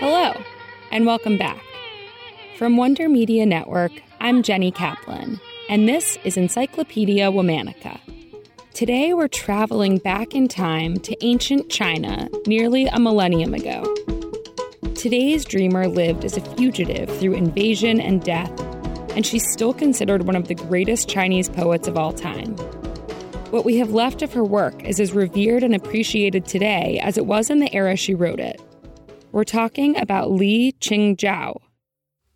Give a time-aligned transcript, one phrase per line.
[0.00, 0.32] Hello,
[0.92, 1.60] and welcome back.
[2.56, 3.90] From Wonder Media Network,
[4.20, 7.98] I'm Jenny Kaplan, and this is Encyclopedia Womannica.
[8.74, 13.82] Today we're traveling back in time to ancient China nearly a millennium ago.
[14.94, 18.52] Today's dreamer lived as a fugitive through invasion and death,
[19.16, 22.54] and she's still considered one of the greatest Chinese poets of all time.
[23.50, 27.26] What we have left of her work is as revered and appreciated today as it
[27.26, 28.62] was in the era she wrote it.
[29.30, 31.60] We're talking about Li Qingzhao.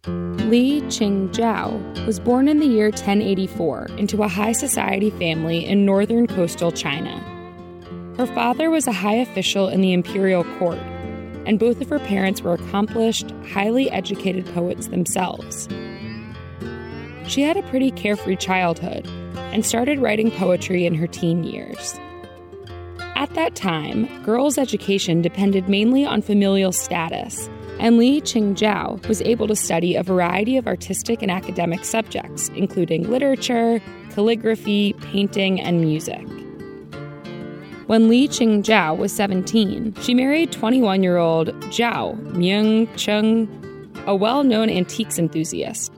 [0.06, 6.26] Li Qingzhao was born in the year 1084 into a high society family in northern
[6.26, 7.18] coastal China.
[8.18, 10.80] Her father was a high official in the imperial court,
[11.46, 15.70] and both of her parents were accomplished, highly educated poets themselves.
[17.26, 21.98] She had a pretty carefree childhood and started writing poetry in her teen years.
[23.22, 27.48] At that time, girls' education depended mainly on familial status,
[27.78, 33.08] and Li Qingzhao was able to study a variety of artistic and academic subjects, including
[33.08, 36.26] literature, calligraphy, painting, and music.
[37.86, 43.46] When Li Qingzhao was 17, she married 21 year old Zhao Mingcheng,
[44.04, 45.92] a well known antiques enthusiast.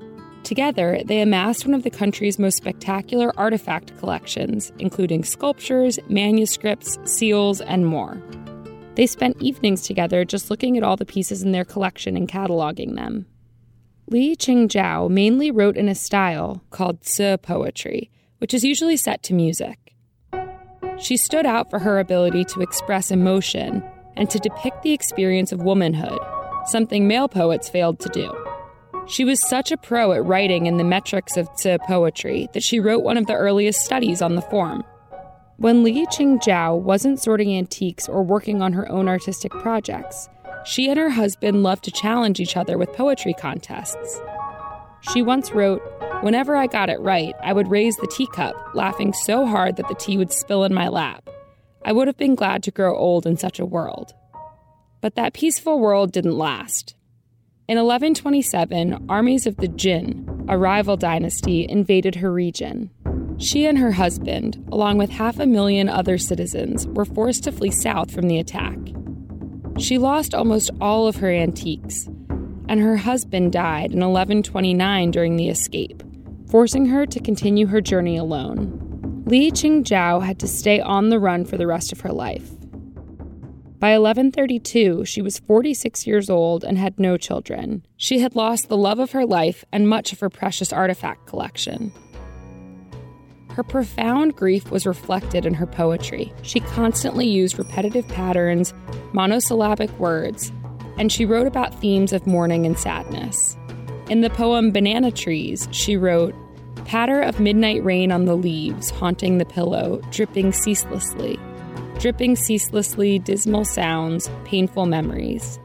[0.45, 7.63] Together, they amassed one of the country's most spectacular artifact collections, including sculptures, manuscripts, seals,
[7.63, 8.23] and more.
[8.95, 12.95] They spent evenings together just looking at all the pieces in their collection and cataloging
[12.95, 13.27] them.
[14.09, 19.33] Li Qingzhao mainly wrote in a style called Ci poetry, which is usually set to
[19.33, 19.95] music.
[20.99, 23.83] She stood out for her ability to express emotion
[24.15, 26.21] and to depict the experience of womanhood,
[26.67, 28.44] something male poets failed to do.
[29.07, 32.81] She was such a pro at writing in the metrics of Ci poetry that she
[32.81, 34.83] wrote one of the earliest studies on the form.
[35.57, 40.29] When Li Qingzhao wasn't sorting antiques or working on her own artistic projects,
[40.65, 44.21] she and her husband loved to challenge each other with poetry contests.
[45.13, 45.83] She once wrote,
[46.23, 49.95] Whenever I got it right, I would raise the teacup, laughing so hard that the
[49.95, 51.29] tea would spill in my lap.
[51.85, 54.15] I would have been glad to grow old in such a world.
[55.03, 56.94] But that peaceful world didn't last.
[57.67, 62.91] In 1127, armies of the Jin, a rival dynasty, invaded her region.
[63.39, 67.71] She and her husband, along with half a million other citizens, were forced to flee
[67.71, 68.77] south from the attack.
[69.79, 72.07] She lost almost all of her antiques,
[72.69, 76.03] and her husband died in 1129 during the escape,
[76.51, 79.25] forcing her to continue her journey alone.
[79.25, 82.51] Li Qingzhao had to stay on the run for the rest of her life.
[83.85, 87.85] By 1132, she was 46 years old and had no children.
[87.99, 91.93] She had lost the love of her life and much of her precious artifact collection.
[93.51, 96.33] Her profound grief was reflected in her poetry.
[96.41, 98.73] She constantly used repetitive patterns,
[99.13, 100.51] monosyllabic words,
[100.97, 103.55] and she wrote about themes of mourning and sadness.
[104.09, 106.35] In the poem Banana Trees, she wrote,
[106.87, 111.39] Patter of midnight rain on the leaves, haunting the pillow, dripping ceaselessly
[111.99, 115.59] dripping ceaselessly dismal sounds, painful memories.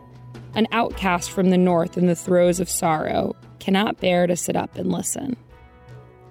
[0.56, 4.76] An outcast from the north in the throes of sorrow cannot bear to sit up
[4.76, 5.36] and listen.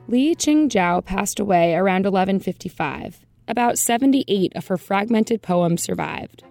[0.08, 3.20] Li Qingzhao passed away around 1155.
[3.46, 6.44] About 78 of her fragmented poems survived.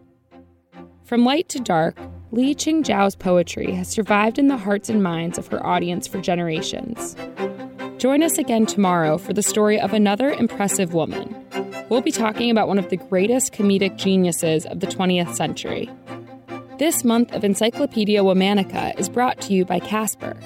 [1.04, 1.98] From light to dark,
[2.32, 7.16] Li Qingzhao's poetry has survived in the hearts and minds of her audience for generations.
[7.98, 11.47] Join us again tomorrow for the story of another impressive woman
[11.90, 15.90] we'll be talking about one of the greatest comedic geniuses of the 20th century.
[16.80, 20.38] This month of Encyclopedia Womannica is brought to you by Casper.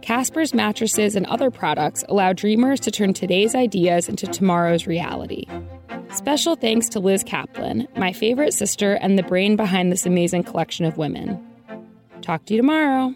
[0.00, 5.46] Casper's mattresses and other products allow dreamers to turn today's ideas into tomorrow's reality.
[6.10, 10.84] Special thanks to Liz Kaplan, my favorite sister and the brain behind this amazing collection
[10.84, 11.44] of women.
[12.22, 13.14] Talk to you tomorrow.